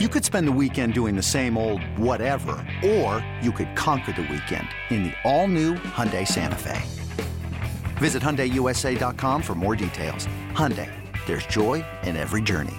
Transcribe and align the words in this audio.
You 0.00 0.08
could 0.08 0.24
spend 0.24 0.48
the 0.48 0.58
weekend 0.60 0.92
doing 0.92 1.14
the 1.14 1.22
same 1.22 1.56
old 1.56 1.80
whatever, 1.96 2.56
or 2.84 3.24
you 3.40 3.52
could 3.52 3.76
conquer 3.76 4.10
the 4.10 4.22
weekend 4.22 4.66
in 4.90 5.04
the 5.04 5.12
all-new 5.22 5.74
Hyundai 5.74 6.26
Santa 6.26 6.56
Fe. 6.58 6.82
Visit 7.98 8.20
HyundaiUSA.com 8.20 9.40
for 9.40 9.54
more 9.54 9.76
details. 9.76 10.26
Hyundai, 10.50 10.90
there's 11.26 11.46
joy 11.46 11.84
in 12.02 12.16
every 12.16 12.42
journey. 12.42 12.74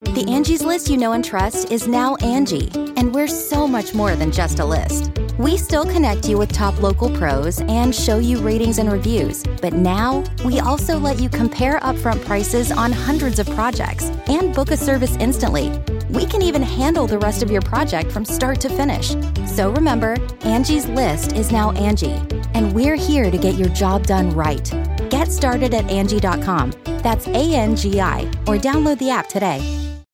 The 0.00 0.24
Angie's 0.26 0.62
list 0.62 0.88
you 0.88 0.96
know 0.96 1.12
and 1.12 1.22
trust 1.22 1.70
is 1.70 1.86
now 1.86 2.16
Angie, 2.22 2.70
and 2.96 3.14
we're 3.14 3.28
so 3.28 3.68
much 3.68 3.92
more 3.92 4.16
than 4.16 4.32
just 4.32 4.60
a 4.60 4.64
list. 4.64 5.10
We 5.38 5.58
still 5.58 5.84
connect 5.84 6.30
you 6.30 6.38
with 6.38 6.50
top 6.50 6.80
local 6.80 7.10
pros 7.10 7.60
and 7.60 7.94
show 7.94 8.16
you 8.16 8.38
ratings 8.38 8.78
and 8.78 8.90
reviews, 8.90 9.44
but 9.60 9.74
now 9.74 10.24
we 10.46 10.60
also 10.60 10.98
let 10.98 11.20
you 11.20 11.28
compare 11.28 11.78
upfront 11.80 12.24
prices 12.24 12.72
on 12.72 12.90
hundreds 12.90 13.38
of 13.38 13.46
projects 13.50 14.04
and 14.28 14.54
book 14.54 14.70
a 14.70 14.78
service 14.78 15.14
instantly. 15.16 15.78
We 16.08 16.24
can 16.24 16.40
even 16.40 16.62
handle 16.62 17.06
the 17.06 17.18
rest 17.18 17.42
of 17.42 17.50
your 17.50 17.60
project 17.60 18.10
from 18.10 18.24
start 18.24 18.62
to 18.62 18.70
finish. 18.70 19.14
So 19.44 19.70
remember, 19.72 20.16
Angie's 20.40 20.86
list 20.86 21.32
is 21.32 21.52
now 21.52 21.70
Angie, 21.72 22.22
and 22.54 22.72
we're 22.72 22.96
here 22.96 23.30
to 23.30 23.36
get 23.36 23.56
your 23.56 23.68
job 23.68 24.06
done 24.06 24.30
right. 24.30 24.72
Get 25.10 25.30
started 25.30 25.74
at 25.74 25.90
Angie.com. 25.90 26.72
That's 27.02 27.26
A 27.28 27.54
N 27.54 27.76
G 27.76 28.00
I, 28.00 28.22
or 28.46 28.56
download 28.56 28.98
the 29.00 29.10
app 29.10 29.28
today. 29.28 29.60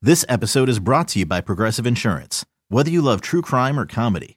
This 0.01 0.25
episode 0.29 0.69
is 0.69 0.81
brought 0.81 1.07
to 1.09 1.21
you 1.21 1.27
by 1.27 1.41
Progressive 1.41 1.87
Insurance. 1.87 2.45
Whether 2.71 2.91
you 2.91 3.03
love 3.03 3.21
true 3.21 3.43
crime 3.43 3.79
or 3.79 3.87
comedy, 3.87 4.37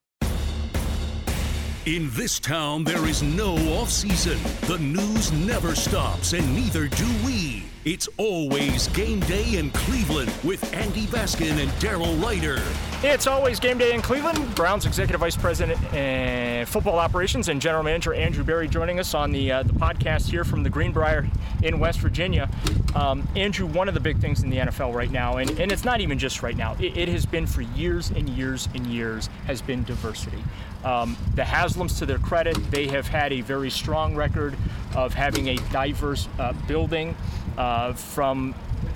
In 1.87 2.11
this 2.11 2.39
town, 2.39 2.83
there 2.83 3.07
is 3.07 3.23
no 3.23 3.55
off 3.79 3.89
season. 3.89 4.37
The 4.67 4.77
news 4.77 5.31
never 5.31 5.73
stops, 5.73 6.33
and 6.33 6.55
neither 6.55 6.87
do 6.87 7.07
we. 7.25 7.70
It's 7.83 8.07
always 8.17 8.87
game 8.89 9.21
day 9.21 9.55
in 9.57 9.71
Cleveland 9.71 10.31
with 10.43 10.71
Andy 10.71 11.07
Baskin 11.07 11.59
and 11.59 11.71
Daryl 11.81 12.15
Ruiter. 12.23 12.61
It's 13.01 13.25
always 13.25 13.59
game 13.59 13.79
day 13.79 13.95
in 13.95 14.03
Cleveland. 14.03 14.53
Browns 14.53 14.85
Executive 14.85 15.19
Vice 15.19 15.35
President 15.35 15.81
and 15.91 16.69
Football 16.69 16.99
Operations 16.99 17.49
and 17.49 17.59
General 17.59 17.81
Manager 17.81 18.13
Andrew 18.13 18.43
Berry 18.43 18.67
joining 18.67 18.99
us 18.99 19.15
on 19.15 19.31
the 19.31 19.51
uh, 19.51 19.63
the 19.63 19.73
podcast 19.73 20.29
here 20.29 20.43
from 20.43 20.61
the 20.61 20.69
Greenbrier 20.69 21.27
in 21.63 21.79
West 21.79 22.01
Virginia. 22.01 22.51
Um, 22.93 23.27
Andrew, 23.35 23.65
one 23.65 23.87
of 23.87 23.95
the 23.95 23.99
big 23.99 24.19
things 24.19 24.43
in 24.43 24.51
the 24.51 24.57
NFL 24.57 24.93
right 24.93 25.09
now, 25.09 25.37
and, 25.37 25.49
and 25.59 25.71
it's 25.71 25.83
not 25.83 26.01
even 26.01 26.19
just 26.19 26.43
right 26.43 26.55
now, 26.55 26.75
it, 26.79 26.95
it 26.95 27.09
has 27.09 27.25
been 27.25 27.47
for 27.47 27.61
years 27.61 28.11
and 28.11 28.29
years 28.29 28.69
and 28.75 28.85
years, 28.85 29.27
has 29.47 29.59
been 29.59 29.83
diversity. 29.85 30.43
Um, 30.83 31.15
the 31.35 31.43
Haslams, 31.43 31.97
to 31.99 32.05
their 32.05 32.17
credit, 32.19 32.55
they 32.71 32.87
have 32.87 33.07
had 33.07 33.31
a 33.33 33.41
very 33.41 33.69
strong 33.69 34.15
record 34.15 34.55
of 34.95 35.13
having 35.13 35.47
a 35.47 35.55
diverse 35.71 36.27
uh, 36.37 36.53
building 36.67 37.15
uh, 37.57 37.93
from 37.93 38.55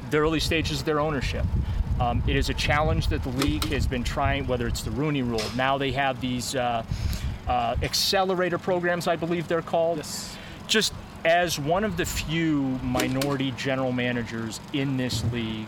the 0.09 0.17
early 0.17 0.39
stages 0.39 0.79
of 0.79 0.85
their 0.85 0.99
ownership. 0.99 1.45
Um, 1.99 2.21
it 2.27 2.35
is 2.35 2.49
a 2.49 2.53
challenge 2.53 3.07
that 3.07 3.23
the 3.23 3.29
league 3.29 3.63
has 3.65 3.87
been 3.87 4.03
trying, 4.03 4.47
whether 4.47 4.67
it's 4.67 4.81
the 4.81 4.91
Rooney 4.91 5.21
Rule. 5.21 5.41
Now 5.55 5.77
they 5.77 5.91
have 5.93 6.19
these 6.19 6.55
uh, 6.55 6.83
uh, 7.47 7.75
accelerator 7.81 8.57
programs, 8.57 9.07
I 9.07 9.15
believe 9.15 9.47
they're 9.47 9.61
called. 9.61 9.97
Yes. 9.97 10.35
Just 10.67 10.93
as 11.23 11.57
one 11.57 11.83
of 11.83 11.97
the 11.97 12.05
few 12.05 12.61
minority 12.83 13.51
general 13.51 13.91
managers 13.91 14.59
in 14.73 14.97
this 14.97 15.23
league, 15.31 15.67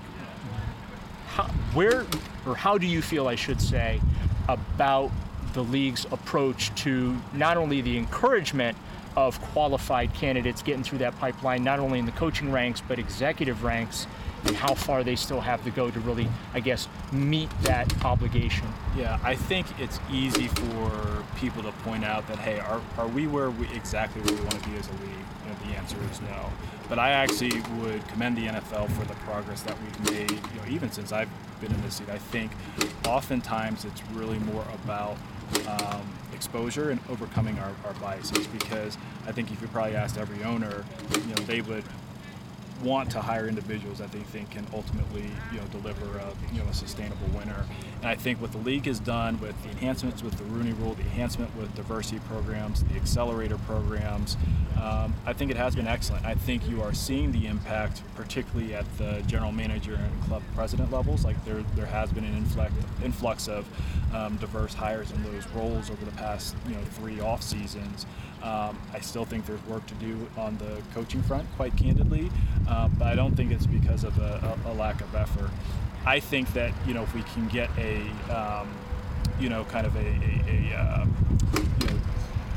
how, 1.27 1.45
where 1.73 2.05
or 2.45 2.55
how 2.55 2.77
do 2.77 2.85
you 2.85 3.01
feel, 3.01 3.27
I 3.27 3.35
should 3.35 3.61
say, 3.61 4.01
about 4.49 5.11
the 5.53 5.63
league's 5.63 6.05
approach 6.11 6.73
to 6.83 7.15
not 7.33 7.57
only 7.57 7.81
the 7.81 7.97
encouragement 7.97 8.77
of 9.17 9.41
qualified 9.41 10.13
candidates 10.13 10.61
getting 10.61 10.83
through 10.83 10.99
that 10.99 11.17
pipeline, 11.17 11.63
not 11.63 11.79
only 11.79 11.97
in 11.97 12.05
the 12.05 12.11
coaching 12.11 12.51
ranks, 12.51 12.83
but 12.87 12.99
executive 12.99 13.63
ranks, 13.63 14.05
and 14.45 14.55
how 14.55 14.75
far 14.75 15.03
they 15.03 15.15
still 15.15 15.41
have 15.41 15.63
to 15.63 15.71
go 15.71 15.89
to 15.89 15.99
really, 16.01 16.29
I 16.53 16.59
guess, 16.59 16.87
meet 17.11 17.49
that 17.63 18.05
obligation. 18.05 18.67
Yeah, 18.95 19.17
I 19.23 19.33
think 19.33 19.65
it's 19.79 19.99
easy 20.11 20.47
for 20.47 21.23
people 21.35 21.63
to 21.63 21.71
point 21.83 22.05
out 22.05 22.27
that, 22.27 22.37
hey, 22.37 22.59
are, 22.59 22.79
are 22.99 23.07
we 23.07 23.25
where 23.25 23.49
we 23.49 23.67
exactly 23.73 24.21
where 24.21 24.35
we 24.35 24.41
want 24.41 24.63
to 24.63 24.69
be 24.69 24.77
as 24.77 24.87
a 24.87 24.91
league? 24.91 25.01
You 25.01 25.49
know, 25.49 25.71
the 25.71 25.77
answer 25.79 25.97
is 26.11 26.21
no. 26.21 26.51
But 26.87 26.99
I 26.99 27.09
actually 27.09 27.59
would 27.79 28.07
commend 28.09 28.37
the 28.37 28.45
NFL 28.45 28.91
for 28.91 29.03
the 29.05 29.15
progress 29.15 29.63
that 29.63 29.75
we've 29.81 30.11
made, 30.11 30.29
you 30.29 30.61
know, 30.61 30.67
even 30.69 30.91
since 30.91 31.11
I've 31.11 31.29
been 31.59 31.73
in 31.73 31.81
this 31.81 31.95
seat. 31.95 32.09
I 32.09 32.19
think 32.19 32.51
oftentimes 33.03 33.83
it's 33.83 34.03
really 34.13 34.37
more 34.37 34.65
about 34.83 35.17
um, 35.67 36.07
exposure 36.33 36.89
and 36.91 36.99
overcoming 37.09 37.57
our, 37.59 37.73
our 37.85 37.93
biases 38.01 38.47
because 38.47 38.97
I 39.25 39.31
think 39.31 39.51
if 39.51 39.61
you 39.61 39.67
probably 39.67 39.95
asked 39.95 40.17
every 40.17 40.43
owner, 40.43 40.85
you 41.27 41.35
know, 41.35 41.41
they 41.43 41.61
would 41.61 41.83
want 42.83 43.09
to 43.11 43.21
hire 43.21 43.47
individuals 43.47 43.97
that 43.97 44.11
they 44.11 44.19
think 44.19 44.51
can 44.51 44.65
ultimately, 44.73 45.25
you 45.51 45.59
know, 45.59 45.65
deliver 45.67 46.05
a, 46.19 46.33
you 46.53 46.59
know, 46.59 46.69
a 46.69 46.73
sustainable 46.73 47.27
winner. 47.27 47.65
And 47.97 48.05
I 48.05 48.15
think 48.15 48.39
what 48.41 48.51
the 48.51 48.59
league 48.59 48.85
has 48.85 48.99
done 48.99 49.39
with 49.39 49.61
the 49.63 49.69
enhancements 49.69 50.21
with 50.21 50.37
the 50.37 50.43
Rooney 50.45 50.73
Rule, 50.73 50.93
the 50.93 51.01
enhancement 51.01 51.55
with 51.55 51.73
diversity 51.75 52.19
programs, 52.27 52.83
the 52.83 52.95
accelerator 52.95 53.57
programs, 53.59 54.37
um, 54.81 55.15
I 55.25 55.33
think 55.33 55.49
it 55.49 55.57
has 55.57 55.75
been 55.75 55.87
excellent. 55.87 56.25
I 56.25 56.35
think 56.35 56.67
you 56.69 56.83
are 56.83 56.93
seeing 56.93 57.31
the 57.31 57.47
impact, 57.47 58.03
particularly 58.15 58.75
at 58.75 58.85
the 58.97 59.23
general 59.25 59.51
manager 59.51 59.95
and 59.95 60.21
club 60.23 60.43
president 60.53 60.91
levels. 60.91 61.25
Like 61.25 61.43
there, 61.45 61.63
there 61.75 61.87
has 61.87 62.11
been 62.11 62.23
an 62.23 62.37
influx, 62.37 62.71
influx 63.03 63.47
of 63.47 63.65
um, 64.13 64.37
diverse 64.37 64.73
hires 64.73 65.11
in 65.11 65.23
those 65.23 65.47
roles 65.49 65.89
over 65.89 66.05
the 66.05 66.11
past, 66.11 66.55
you 66.67 66.75
know, 66.75 66.81
three 66.91 67.19
off 67.19 67.41
seasons. 67.41 68.05
Um, 68.43 68.79
I 68.93 68.99
still 68.99 69.25
think 69.25 69.47
there's 69.47 69.63
work 69.65 69.85
to 69.87 69.95
do 69.95 70.27
on 70.37 70.57
the 70.57 70.81
coaching 70.93 71.23
front, 71.23 71.47
quite 71.55 71.75
candidly, 71.75 72.29
uh, 72.69 72.87
but 72.87 73.07
I 73.07 73.15
don't 73.15 73.35
think 73.35 73.51
it's 73.51 73.65
because 73.65 74.03
of 74.03 74.17
a, 74.19 74.57
a, 74.65 74.71
a, 74.71 74.73
lack 74.73 75.01
of 75.01 75.15
effort. 75.15 75.49
I 76.07 76.21
think 76.21 76.53
that 76.53 76.71
you 76.87 76.93
know 76.93 77.03
if 77.03 77.13
we 77.13 77.21
can 77.23 77.49
get 77.49 77.69
a 77.77 77.99
um, 78.33 78.69
you 79.41 79.49
know 79.49 79.65
kind 79.65 79.85
of 79.85 79.93
a, 79.97 79.99
a, 79.99 80.71
a 80.71 80.77
uh, 80.77 81.05
you 81.81 81.87
know, 81.87 81.99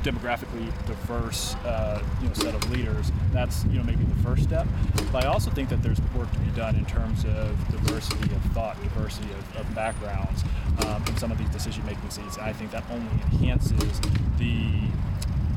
demographically 0.05 0.71
diverse 0.87 1.56
uh, 1.66 2.00
you 2.22 2.28
know 2.28 2.34
set 2.34 2.55
of 2.55 2.71
leaders, 2.71 3.10
that's 3.33 3.65
you 3.65 3.78
know 3.78 3.83
maybe 3.83 4.05
the 4.05 4.22
first 4.22 4.44
step. 4.44 4.69
But 5.10 5.25
I 5.25 5.27
also 5.27 5.50
think 5.50 5.69
that 5.71 5.83
there's 5.83 6.00
work 6.16 6.31
to 6.33 6.39
be 6.39 6.50
done 6.53 6.77
in 6.77 6.87
terms 6.87 7.25
of 7.25 7.59
diversity 7.72 8.33
of 8.33 8.43
thought, 8.53 8.81
diversity 8.84 9.28
of, 9.33 9.56
of 9.56 9.75
backgrounds 9.75 10.44
um, 10.87 11.03
in 11.09 11.16
some 11.16 11.33
of 11.33 11.39
these 11.39 11.50
decision-making 11.50 12.10
seats. 12.10 12.37
And 12.37 12.47
I 12.47 12.53
think 12.53 12.71
that 12.71 12.84
only 12.93 13.10
enhances 13.10 14.00
the 14.39 14.65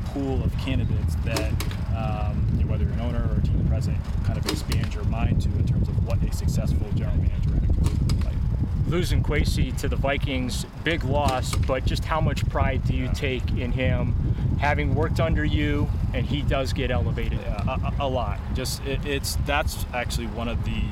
pool 0.06 0.42
of 0.42 0.56
candidates 0.58 1.14
that, 1.24 1.52
um, 1.96 2.44
you 2.56 2.64
know, 2.64 2.72
whether 2.72 2.82
you're 2.82 2.92
an 2.94 3.00
owner 3.00 3.22
or 3.22 3.40
a 3.74 4.24
kind 4.24 4.38
of 4.38 4.46
expand 4.46 4.94
your 4.94 5.04
mind 5.04 5.42
to 5.42 5.48
in 5.48 5.66
terms 5.66 5.88
of 5.88 6.06
what 6.06 6.22
a 6.22 6.32
successful 6.32 6.86
general 6.94 7.16
manager 7.16 7.54
and 7.54 7.64
a 7.64 7.72
coach 7.72 8.00
looks 8.00 8.24
like. 8.24 8.34
Losing 8.86 9.22
Kwesi 9.22 9.76
to 9.78 9.88
the 9.88 9.96
Vikings, 9.96 10.64
big 10.84 11.02
loss, 11.04 11.54
but 11.54 11.84
just 11.84 12.04
how 12.04 12.20
much 12.20 12.48
pride 12.48 12.84
do 12.84 12.94
you 12.94 13.06
yeah. 13.06 13.12
take 13.12 13.50
in 13.50 13.72
him 13.72 14.14
having 14.60 14.94
worked 14.94 15.18
under 15.18 15.44
you 15.44 15.88
and 16.12 16.24
he 16.24 16.42
does 16.42 16.72
get 16.72 16.90
elevated? 16.90 17.40
Yeah, 17.40 17.92
a, 17.98 18.04
a, 18.04 18.08
lot. 18.08 18.38
Just 18.54 18.84
it, 18.84 19.04
it's 19.04 19.36
that's 19.44 19.84
actually 19.92 20.28
one 20.28 20.48
of 20.48 20.64
the 20.64 20.82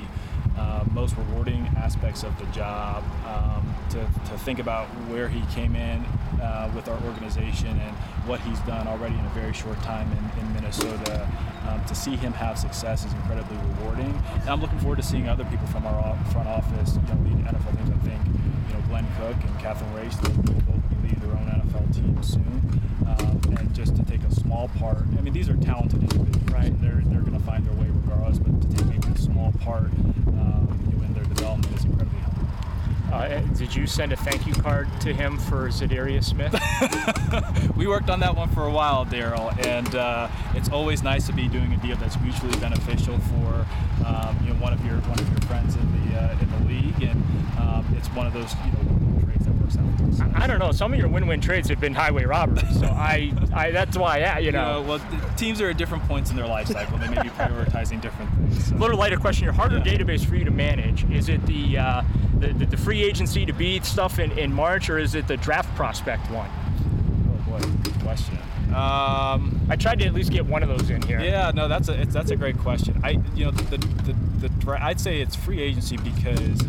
uh, 0.62 0.84
most 0.92 1.16
rewarding 1.16 1.66
aspects 1.76 2.22
of 2.22 2.38
the 2.38 2.46
job 2.46 3.02
um, 3.26 3.74
to, 3.90 3.98
to 4.30 4.38
think 4.38 4.60
about 4.60 4.86
where 5.10 5.28
he 5.28 5.42
came 5.52 5.74
in 5.74 6.04
uh, 6.40 6.70
with 6.74 6.88
our 6.88 7.00
organization 7.04 7.68
and 7.68 7.96
what 8.26 8.40
he's 8.40 8.60
done 8.60 8.86
already 8.86 9.14
in 9.18 9.24
a 9.24 9.30
very 9.30 9.52
short 9.52 9.76
time 9.82 10.08
in, 10.12 10.40
in 10.40 10.54
Minnesota. 10.54 11.28
Um, 11.68 11.84
to 11.86 11.94
see 11.94 12.16
him 12.16 12.32
have 12.32 12.58
success 12.58 13.04
is 13.04 13.12
incredibly 13.12 13.56
rewarding. 13.56 14.20
And 14.40 14.50
I'm 14.50 14.60
looking 14.60 14.78
forward 14.80 14.96
to 14.96 15.02
seeing 15.02 15.28
other 15.28 15.44
people 15.44 15.66
from 15.68 15.86
our 15.86 16.16
front 16.32 16.48
office, 16.48 16.94
you 16.96 17.02
know, 17.02 17.20
lead 17.22 17.44
NFL 17.44 17.76
teams. 17.76 17.90
I 17.90 17.98
think, 18.06 18.26
you 18.26 18.74
know, 18.74 18.82
Glenn 18.88 19.06
Cook 19.18 19.36
and 19.42 19.58
Catherine 19.58 19.90
Raiche 19.94 20.20
will 20.22 20.42
both 20.42 20.82
leading 21.02 21.20
their 21.20 21.36
own 21.38 21.46
NFL 21.46 21.94
teams 21.94 22.32
soon. 22.32 22.82
Um, 23.06 23.56
and 23.58 23.74
just 23.74 23.96
to 23.96 24.04
take 24.04 24.22
a 24.22 24.34
small 24.34 24.68
part, 24.78 24.98
I 25.18 25.20
mean, 25.20 25.32
these 25.32 25.48
are 25.48 25.56
talented 25.56 26.02
individuals. 26.02 26.52
Right. 26.52 26.80
They're, 26.80 27.02
they're 27.06 27.20
going 27.20 27.38
to 27.38 27.44
find 27.44 27.66
their 27.66 27.74
way 27.74 27.88
regardless, 27.90 28.38
but 28.38 28.60
to 28.62 28.76
take 28.76 28.86
maybe 28.86 29.08
a 29.08 29.18
small 29.18 29.52
part 29.60 29.84
um, 29.84 30.78
you 30.90 30.98
know, 30.98 31.04
in 31.04 31.14
their 31.14 31.24
development 31.24 31.74
is 31.76 31.84
incredibly 31.84 32.18
helpful. 32.20 32.46
Uh, 33.12 33.40
did 33.58 33.74
you 33.74 33.86
send 33.86 34.12
a 34.12 34.16
thank 34.16 34.46
you 34.46 34.54
card 34.54 34.88
to 35.00 35.12
him 35.12 35.36
for 35.38 35.68
Za'Darius 35.68 36.24
Smith? 36.24 36.54
we 37.76 37.86
worked 37.86 38.08
on 38.08 38.20
that 38.20 38.34
one 38.34 38.48
for 38.50 38.66
a 38.66 38.70
while, 38.70 39.04
Daryl, 39.04 39.52
and 39.66 39.94
uh, 39.94 40.28
it's 40.54 40.70
always 40.70 41.02
nice 41.02 41.26
to 41.26 41.32
be 41.32 41.46
doing 41.48 41.72
a 41.74 41.76
deal 41.78 41.96
that's 41.96 42.18
mutually 42.20 42.58
beneficial 42.58 43.18
for 43.18 43.66
um, 44.06 44.38
you 44.42 44.48
know 44.48 44.60
one 44.60 44.72
of 44.72 44.84
your 44.86 44.96
one 45.02 45.18
of 45.18 45.28
your 45.28 45.40
friends 45.42 45.76
in 45.76 46.10
the 46.10 46.20
uh, 46.20 46.38
in 46.40 46.50
the 46.50 46.68
league, 46.68 47.02
and 47.02 47.22
um, 47.58 47.86
it's 47.98 48.08
one 48.08 48.26
of 48.26 48.32
those 48.32 48.54
you 48.64 48.72
know 48.72 49.01
trades 49.72 49.76
that 49.76 49.84
works 49.84 49.96
out. 49.96 49.96
For 49.96 50.04
both 50.04 50.16
sides. 50.18 50.32
I 50.36 50.46
don't 50.46 50.58
know. 50.58 50.72
Some 50.72 50.92
of 50.92 50.98
your 50.98 51.08
win-win 51.08 51.40
trades 51.40 51.68
have 51.68 51.80
been 51.80 51.94
highway 51.94 52.24
robberies, 52.24 52.78
so 52.80 52.86
I, 52.86 53.32
I 53.54 53.70
that's 53.70 53.96
why, 53.96 54.18
yeah, 54.20 54.38
you 54.38 54.46
You 54.46 54.52
know. 54.52 54.82
well, 54.82 54.98
the 54.98 55.32
teams 55.36 55.60
are 55.60 55.70
at 55.70 55.76
different 55.78 56.04
points 56.04 56.30
in 56.30 56.36
their 56.36 56.46
life 56.46 56.68
cycle. 56.68 56.98
They 56.98 57.08
may 57.08 57.22
be 57.22 57.28
prioritizing 57.30 58.00
different 58.00 58.30
things. 58.34 58.68
So. 58.68 58.76
A 58.76 58.78
little 58.78 58.98
lighter 58.98 59.16
question. 59.16 59.44
Your 59.44 59.52
harder 59.52 59.78
Yeah. 59.78 59.84
database 59.98 60.24
for 60.24 60.36
you 60.36 60.44
to 60.44 60.50
manage 60.50 61.04
is 61.10 61.28
it 61.28 61.44
the, 61.46 61.78
uh, 61.78 62.02
the, 62.38 62.48
the 62.52 62.66
the 62.66 62.76
free 62.76 63.02
agency 63.02 63.46
to 63.46 63.52
be 63.52 63.80
stuff 63.80 64.18
in, 64.18 64.30
in 64.38 64.52
March, 64.52 64.90
or 64.90 64.98
is 64.98 65.14
it 65.14 65.26
the 65.28 65.36
draft 65.36 65.74
prospect 65.76 66.30
one? 66.30 66.48
Oh 67.46 67.50
boy, 67.50 67.58
good 67.82 67.98
question. 68.00 68.36
Um, 68.74 69.60
I 69.68 69.76
tried 69.78 69.98
to 69.98 70.06
at 70.06 70.14
least 70.14 70.32
get 70.32 70.46
one 70.46 70.62
of 70.62 70.68
those 70.70 70.88
in 70.88 71.02
here. 71.02 71.20
Yeah, 71.20 71.50
no, 71.54 71.68
that's 71.68 71.88
a 71.90 72.00
it's, 72.00 72.14
that's 72.14 72.30
a 72.30 72.36
great 72.36 72.56
question. 72.58 72.98
I 73.04 73.20
you 73.34 73.44
know 73.44 73.50
the 73.50 73.76
the, 73.76 74.14
the 74.40 74.48
dra- 74.48 74.82
I'd 74.82 74.98
say 75.00 75.20
it's 75.20 75.36
free 75.36 75.60
agency 75.60 75.98
because 75.98 76.62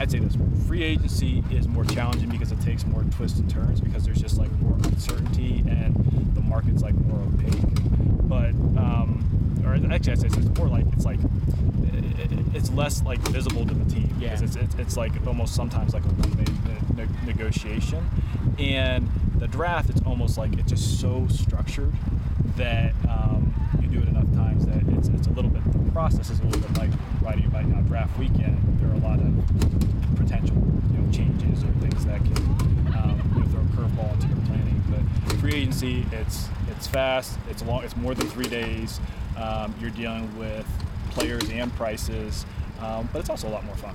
I'd 0.00 0.10
say 0.10 0.18
this 0.18 0.36
free 0.66 0.82
agency 0.82 1.42
is 1.50 1.68
more 1.68 1.84
challenging 1.84 2.28
because 2.28 2.50
it 2.52 2.60
takes 2.60 2.84
more 2.86 3.02
twists 3.04 3.38
and 3.38 3.48
turns 3.48 3.80
because 3.80 4.04
there's 4.04 4.20
just 4.20 4.38
like 4.38 4.50
more 4.60 4.76
uncertainty 4.84 5.62
and 5.68 5.94
the 6.34 6.40
market's 6.40 6.82
like 6.82 6.94
more 6.94 7.20
opaque. 7.20 7.62
But 8.28 8.50
um, 8.80 9.24
or 9.64 9.74
actually 9.74 10.12
I'd 10.12 10.20
say 10.20 10.26
it's 10.26 10.58
more 10.58 10.68
like 10.68 10.86
it's 10.92 11.04
like 11.04 11.20
it's 12.54 12.70
less 12.72 13.02
like 13.02 13.18
visible 13.28 13.66
to 13.66 13.74
the 13.74 13.90
team 13.94 14.08
because 14.18 14.40
Yeah. 14.40 14.46
it's, 14.46 14.56
it's 14.56 14.74
it's 14.76 14.96
like 14.96 15.12
almost 15.26 15.54
sometimes 15.54 15.94
like 15.94 16.04
a 16.04 16.94
ne- 16.96 17.06
negotiation, 17.26 18.04
and 18.58 19.08
the 19.38 19.46
draft 19.48 19.90
it's 19.90 20.02
almost 20.02 20.38
like 20.38 20.52
it's 20.58 20.70
just 20.70 21.00
so 21.00 21.26
structured 21.28 21.92
that 22.56 22.92
um, 23.08 23.53
do 23.94 24.02
it 24.02 24.08
enough 24.08 24.30
times 24.34 24.66
that 24.66 24.82
it's, 24.98 25.08
it's 25.08 25.26
a 25.28 25.30
little 25.30 25.50
bit 25.50 25.62
the 25.72 25.92
process 25.92 26.30
is 26.30 26.40
a 26.40 26.44
little 26.44 26.60
bit 26.60 26.78
like 26.78 26.90
riding 27.22 27.44
a 27.44 27.48
bike 27.48 27.66
on 27.66 27.84
draft 27.86 28.18
weekend. 28.18 28.58
There 28.80 28.90
are 28.90 28.94
a 28.94 28.98
lot 28.98 29.20
of 29.20 30.16
potential 30.16 30.56
you 30.92 30.98
know 30.98 31.12
changes 31.12 31.62
or 31.62 31.68
things 31.80 32.04
that 32.06 32.18
can 32.24 32.36
um, 32.96 33.32
you 33.34 33.40
know, 33.40 33.46
throw 33.46 33.60
a 33.60 33.88
curveball 33.88 34.12
into 34.14 34.26
your 34.28 34.46
planning. 34.46 34.82
But 34.90 35.36
free 35.38 35.54
agency, 35.54 36.04
it's 36.12 36.48
it's 36.70 36.86
fast. 36.86 37.38
It's 37.48 37.62
long. 37.62 37.84
It's 37.84 37.96
more 37.96 38.14
than 38.14 38.28
three 38.28 38.48
days. 38.48 39.00
Um, 39.36 39.74
you're 39.80 39.90
dealing 39.90 40.36
with 40.36 40.66
players 41.10 41.48
and 41.50 41.72
prices, 41.74 42.44
um, 42.80 43.08
but 43.12 43.20
it's 43.20 43.30
also 43.30 43.48
a 43.48 43.50
lot 43.50 43.64
more 43.64 43.76
fun. 43.76 43.94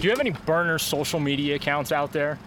Do 0.00 0.06
you 0.06 0.10
have 0.12 0.20
any 0.20 0.30
burner 0.30 0.78
social 0.78 1.20
media 1.20 1.56
accounts 1.56 1.92
out 1.92 2.10
there? 2.10 2.38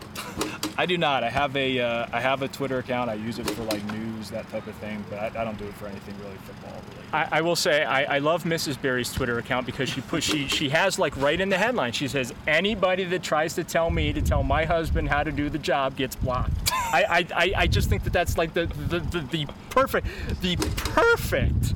I 0.76 0.88
do 0.88 0.98
not. 0.98 1.24
I 1.24 1.30
have 1.30 1.56
a 1.56 1.80
uh, 1.80 2.08
I 2.12 2.20
have 2.20 2.42
a 2.42 2.48
Twitter 2.48 2.80
account. 2.80 3.12
I 3.12 3.14
use 3.14 3.38
it 3.38 3.48
for 3.52 3.62
like 3.66 3.86
news, 3.94 4.32
that 4.32 4.50
type 4.50 4.66
of 4.66 4.74
thing. 4.78 5.06
But 5.08 5.20
I, 5.20 5.42
I 5.42 5.44
don't 5.44 5.60
do 5.60 5.66
it 5.66 5.76
for 5.76 5.86
anything 5.86 6.16
really 6.20 6.36
football 6.38 6.72
related. 6.72 7.14
I, 7.14 7.28
I 7.32 7.42
will 7.42 7.56
say 7.56 7.84
I, 7.84 8.16
I 8.16 8.18
love 8.18 8.44
Mrs. 8.44 8.82
Berry's 8.82 9.14
Twitter 9.14 9.38
account 9.38 9.68
because 9.68 9.88
she 9.88 10.02
put 10.02 10.24
she 10.24 10.48
she 10.48 10.70
has 10.70 10.98
like 10.98 11.16
right 11.18 11.40
in 11.40 11.50
the 11.50 11.60
headline. 11.60 11.92
She 11.92 12.08
says 12.08 12.34
anybody 12.48 13.04
that 13.04 13.22
tries 13.22 13.54
to 13.54 13.64
tell 13.64 13.92
me 13.92 14.12
to 14.14 14.22
tell 14.24 14.42
my 14.42 14.66
husband 14.66 15.10
how 15.10 15.22
to 15.22 15.32
do 15.32 15.48
the 15.48 15.60
job 15.60 15.96
gets 15.96 16.16
blocked. 16.16 16.72
I 16.72 17.06
I, 17.08 17.28
I, 17.36 17.54
I 17.56 17.68
just 17.68 17.88
think 17.88 18.04
that 18.06 18.14
that's 18.14 18.36
like 18.36 18.56
the 18.56 18.66
the, 18.66 19.00
the, 19.00 19.20
the 19.20 19.48
perfect 19.70 20.08
the 20.42 20.56
perfect 20.56 21.76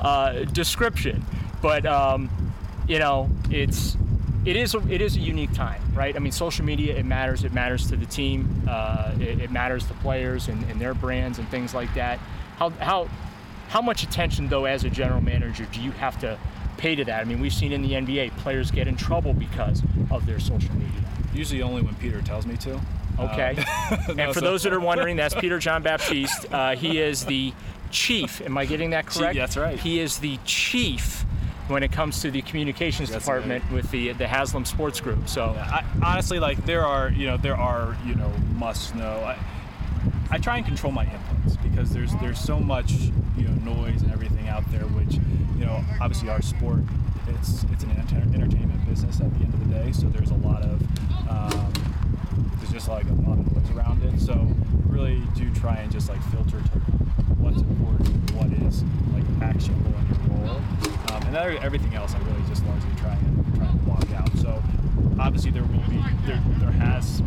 uh, 0.00 0.40
description. 0.46 1.24
But 1.62 1.86
um, 1.86 2.28
you 2.88 2.98
know 2.98 3.30
it's 3.48 3.96
it 4.46 4.56
is 4.56 4.74
a, 4.74 4.78
it 4.92 5.00
is 5.00 5.16
a 5.16 5.20
unique 5.20 5.52
time, 5.52 5.82
right? 5.94 6.14
I 6.14 6.18
mean, 6.18 6.32
social 6.32 6.64
media 6.64 6.96
it 6.96 7.04
matters. 7.04 7.44
It 7.44 7.52
matters 7.52 7.88
to 7.90 7.96
the 7.96 8.06
team. 8.06 8.62
Uh, 8.68 9.14
it, 9.18 9.40
it 9.40 9.50
matters 9.50 9.86
to 9.86 9.94
players 9.94 10.48
and, 10.48 10.62
and 10.70 10.80
their 10.80 10.94
brands 10.94 11.38
and 11.38 11.48
things 11.48 11.74
like 11.74 11.92
that. 11.94 12.18
How 12.58 12.70
how 12.70 13.08
how 13.68 13.80
much 13.80 14.02
attention 14.02 14.48
though, 14.48 14.66
as 14.66 14.84
a 14.84 14.90
general 14.90 15.20
manager, 15.20 15.66
do 15.72 15.80
you 15.80 15.90
have 15.92 16.18
to 16.20 16.38
pay 16.76 16.94
to 16.94 17.04
that? 17.04 17.20
I 17.20 17.24
mean, 17.24 17.40
we've 17.40 17.52
seen 17.52 17.72
in 17.72 17.82
the 17.82 17.92
NBA 17.92 18.36
players 18.38 18.70
get 18.70 18.86
in 18.86 18.96
trouble 18.96 19.32
because 19.32 19.82
of 20.10 20.26
their 20.26 20.38
social 20.40 20.74
media. 20.74 20.90
Usually 21.32 21.62
only 21.62 21.82
when 21.82 21.94
Peter 21.96 22.20
tells 22.22 22.46
me 22.46 22.56
to. 22.58 22.80
Okay. 23.18 23.56
Uh, 23.90 23.96
no, 24.14 24.24
and 24.24 24.34
for 24.34 24.40
so- 24.40 24.46
those 24.46 24.62
that 24.64 24.72
are 24.72 24.80
wondering, 24.90 25.16
that's 25.16 25.34
Peter 25.34 25.58
John 25.58 25.82
Baptiste. 25.82 26.52
Uh, 26.52 26.76
he 26.76 27.00
is 27.00 27.24
the 27.24 27.52
chief. 27.90 28.40
Am 28.42 28.58
I 28.58 28.66
getting 28.66 28.90
that 28.90 29.06
Chief, 29.06 29.22
correct? 29.22 29.36
that's 29.36 29.56
right. 29.56 29.78
He 29.78 30.00
is 30.00 30.18
the 30.18 30.38
chief 30.44 31.24
when 31.68 31.82
it 31.82 31.92
comes 31.92 32.20
to 32.22 32.30
the 32.30 32.42
communications 32.42 33.10
That's 33.10 33.24
department 33.24 33.64
with 33.72 33.90
the 33.90 34.12
the 34.12 34.26
Haslam 34.26 34.64
Sports 34.64 35.00
Group. 35.00 35.28
So 35.28 35.46
I, 35.46 35.84
honestly, 36.02 36.38
like 36.38 36.64
there 36.66 36.84
are, 36.84 37.10
you 37.10 37.26
know, 37.26 37.36
there 37.36 37.56
are, 37.56 37.96
you 38.04 38.14
know, 38.14 38.30
must 38.56 38.94
know. 38.94 39.20
I, 39.24 39.38
I 40.30 40.38
try 40.38 40.56
and 40.56 40.66
control 40.66 40.92
my 40.92 41.06
inputs 41.06 41.62
because 41.62 41.90
there's 41.90 42.12
there's 42.20 42.38
so 42.38 42.58
much, 42.58 42.92
you 43.36 43.48
know, 43.48 43.74
noise 43.74 44.02
and 44.02 44.12
everything 44.12 44.48
out 44.48 44.64
there. 44.70 44.82
Which, 44.82 45.14
you 45.58 45.64
know, 45.64 45.84
obviously 46.00 46.28
our 46.28 46.42
sport, 46.42 46.80
it's 47.28 47.64
it's 47.72 47.84
an 47.84 47.92
enter- 47.92 48.34
entertainment 48.34 48.86
business 48.88 49.20
at 49.20 49.32
the 49.38 49.44
end 49.44 49.54
of 49.54 49.68
the 49.68 49.74
day. 49.74 49.92
So 49.92 50.06
there's 50.08 50.30
a 50.30 50.36
lot 50.36 50.62
of 50.62 50.82
um, 51.30 51.72
there's 52.58 52.72
just 52.72 52.88
like 52.88 53.08
a 53.08 53.12
lot 53.12 53.38
of 53.38 53.56
noise 53.56 53.70
around 53.76 54.02
it. 54.04 54.20
So 54.20 54.46
really 54.88 55.22
do 55.34 55.52
try 55.54 55.76
and 55.76 55.90
just 55.90 56.08
like 56.08 56.22
filter 56.30 56.60
to 56.60 56.78
what's 57.40 57.58
important, 57.58 58.32
what 58.32 58.46
is 58.68 58.84
like 59.12 59.24
actionable 59.42 59.92
in 59.98 60.06
your 60.08 60.38
role, 60.38 60.62
um, 61.12 61.22
and 61.36 61.64
everything 61.64 61.94
else 61.94 62.14
I 62.14 62.18
really 62.18 62.42
just 62.48 62.64
largely 62.64 62.90
try 62.96 63.12
and 63.12 63.56
try 63.56 63.66
and 63.66 63.84
block 63.84 64.10
out. 64.12 64.30
So 64.38 64.62
obviously 65.18 65.50
there 65.50 65.64
will 65.64 65.88
be 65.90 66.00
there, 66.26 66.40
there 66.58 66.70
has 66.70 67.20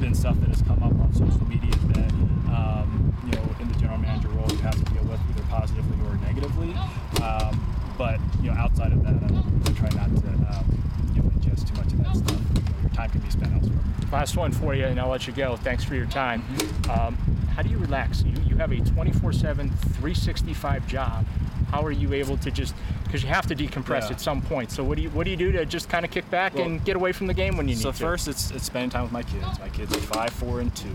been 0.00 0.14
stuff 0.14 0.38
that 0.40 0.48
has 0.48 0.62
come 0.62 0.82
up 0.82 0.92
on 0.92 1.12
social 1.14 1.46
media 1.46 1.70
that 1.70 2.10
um, 2.50 3.14
you 3.24 3.32
know 3.32 3.44
in 3.60 3.68
the 3.68 3.78
general 3.78 3.98
manager 3.98 4.28
role 4.28 4.50
you 4.50 4.58
have 4.58 4.74
to 4.74 4.92
deal 4.92 5.04
with 5.04 5.20
either 5.30 5.44
positively 5.48 5.96
or 6.06 6.16
negatively. 6.16 6.74
Um, 7.22 7.94
but 7.96 8.18
you 8.42 8.50
know 8.50 8.56
outside 8.56 8.92
of 8.92 9.02
that, 9.04 9.14
I, 9.14 9.70
I 9.70 9.72
try 9.74 9.88
not 9.96 10.10
to 10.22 10.28
um, 10.52 10.82
you 11.14 11.22
know 11.22 11.28
ingest 11.30 11.68
too 11.68 11.74
much 11.74 11.92
of 11.92 11.98
that 12.02 12.16
stuff. 12.16 12.40
You 12.56 12.62
know, 12.62 12.80
your 12.80 12.90
time 12.90 13.10
can 13.10 13.20
be 13.20 13.30
spent 13.30 13.52
elsewhere. 13.54 13.78
last 14.10 14.36
one 14.36 14.50
for 14.50 14.74
you, 14.74 14.86
and 14.86 14.98
I'll 14.98 15.08
let 15.08 15.28
you 15.28 15.32
go. 15.32 15.56
Thanks 15.56 15.84
for 15.84 15.94
your 15.94 16.06
time. 16.06 16.42
Um, 16.90 17.16
how 17.54 17.62
do 17.62 17.68
you 17.68 17.78
relax? 17.78 18.24
You, 18.24 18.34
you 18.48 18.56
have 18.56 18.72
a 18.72 18.76
24/7, 18.76 19.38
365 19.40 20.86
job. 20.88 21.26
How 21.70 21.82
are 21.84 21.92
you 21.92 22.12
able 22.12 22.36
to 22.38 22.50
just 22.50 22.74
because 23.12 23.22
you 23.22 23.28
have 23.28 23.46
to 23.46 23.54
decompress 23.54 24.04
Yeah. 24.04 24.12
at 24.12 24.20
some 24.22 24.40
point? 24.40 24.70
So 24.70 24.82
what 24.82 24.96
do 24.96 25.02
you 25.02 25.10
what 25.10 25.24
do 25.24 25.30
you 25.30 25.36
do 25.36 25.52
to 25.52 25.66
just 25.66 25.90
kind 25.90 26.02
of 26.02 26.10
kick 26.10 26.28
back 26.30 26.54
Well, 26.54 26.64
and 26.64 26.82
get 26.82 26.96
away 26.96 27.12
from 27.12 27.26
the 27.26 27.34
game 27.34 27.58
when 27.58 27.68
you 27.68 27.74
need 27.74 27.82
to? 27.82 27.92
So 27.92 27.92
first, 27.92 28.26
it's, 28.26 28.50
it's 28.50 28.64
spending 28.64 28.88
time 28.88 29.02
with 29.02 29.12
my 29.12 29.22
kids. 29.22 29.60
My 29.60 29.68
kids 29.68 29.94
are 29.94 30.00
five, 30.00 30.30
four, 30.30 30.60
and 30.60 30.74
two. 30.74 30.88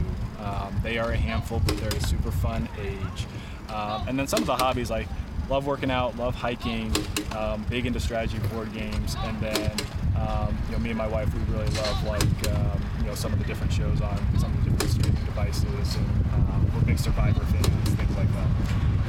Um, 0.44 0.76
they 0.82 0.98
are 0.98 1.12
a 1.12 1.16
handful, 1.16 1.62
but 1.64 1.78
they're 1.78 1.90
a 1.96 2.04
super 2.08 2.32
fun 2.32 2.68
age. 2.82 3.28
Um, 3.70 4.08
and 4.08 4.18
then 4.18 4.26
some 4.28 4.40
of 4.40 4.48
the 4.48 4.56
hobbies 4.56 4.90
like 4.90 5.08
love 5.48 5.68
working 5.68 5.92
out, 5.92 6.18
love 6.18 6.34
hiking, 6.34 6.92
um, 7.38 7.64
big 7.70 7.86
into 7.86 8.00
strategy 8.00 8.40
board 8.52 8.74
games, 8.74 9.16
and 9.20 9.40
then 9.40 9.72
um, 10.18 10.58
you 10.66 10.72
know 10.72 10.80
me 10.80 10.90
and 10.90 10.98
my 10.98 11.08
wife 11.08 11.32
we 11.36 11.54
really 11.54 11.70
love 11.76 12.04
like 12.08 12.24
um, 12.56 12.82
you 12.98 13.06
know 13.06 13.14
some 13.14 13.32
of 13.32 13.38
the 13.38 13.46
different 13.46 13.72
shows 13.72 14.02
on 14.02 14.18
some 14.40 14.52
of 14.58 14.64
the 14.64 14.72
different 14.72 14.92
streaming 14.92 15.26
devices, 15.26 15.96
and 15.96 16.08
um, 16.34 16.72
we're 16.74 16.82
big 16.82 16.98
Survivor 16.98 17.46
fans, 17.46 17.68
things 17.68 18.18
like 18.18 18.28
that. 18.34 18.48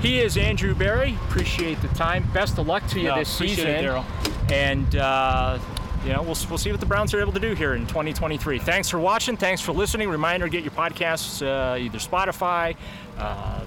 He 0.00 0.20
is 0.20 0.36
Andrew 0.36 0.74
Berry. 0.74 1.14
Appreciate 1.28 1.80
the 1.82 1.88
time. 1.88 2.28
Best 2.32 2.58
of 2.58 2.66
luck 2.66 2.86
to 2.88 3.00
you 3.00 3.08
No, 3.08 3.16
this 3.18 3.28
season. 3.28 3.66
it. 3.66 4.04
And 4.52 4.96
uh, 4.96 5.58
you 6.04 6.12
know, 6.12 6.22
we'll, 6.22 6.36
we'll 6.48 6.58
see 6.58 6.70
what 6.70 6.80
the 6.80 6.86
Browns 6.86 7.12
are 7.14 7.20
able 7.20 7.32
to 7.32 7.40
do 7.40 7.54
here 7.54 7.74
in 7.74 7.86
2023. 7.86 8.60
Thanks 8.60 8.88
for 8.88 8.98
watching. 8.98 9.36
Thanks 9.36 9.60
for 9.60 9.72
listening. 9.72 10.08
Reminder: 10.08 10.46
get 10.48 10.62
your 10.62 10.70
podcasts 10.72 11.42
uh, 11.44 11.76
either 11.76 11.98
Spotify, 11.98 12.76
uh, 13.18 13.64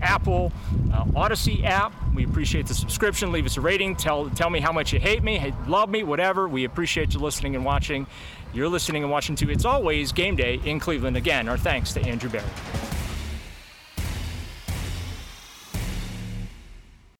Apple, 0.00 0.52
uh, 0.92 1.04
Audacy 1.06 1.64
app. 1.64 1.92
We 2.14 2.24
appreciate 2.24 2.66
the 2.66 2.74
subscription. 2.74 3.30
Leave 3.30 3.44
us 3.44 3.58
a 3.58 3.60
rating. 3.60 3.94
Tell 3.96 4.30
tell 4.30 4.48
me 4.48 4.60
how 4.60 4.72
much 4.72 4.92
you 4.92 4.98
hate 5.00 5.22
me, 5.22 5.52
love 5.66 5.90
me, 5.90 6.02
whatever. 6.02 6.48
We 6.48 6.64
appreciate 6.64 7.12
you 7.12 7.20
listening 7.20 7.56
and 7.56 7.64
watching. 7.64 8.06
You're 8.54 8.68
listening 8.68 9.02
and 9.02 9.12
watching 9.12 9.36
too. 9.36 9.50
It's 9.50 9.64
Always 9.64 10.12
Game 10.12 10.36
Day 10.36 10.60
in 10.64 10.80
Cleveland. 10.80 11.16
Again, 11.16 11.48
our 11.48 11.58
thanks 11.58 11.92
to 11.92 12.00
Andrew 12.00 12.30
Berry. 12.30 12.44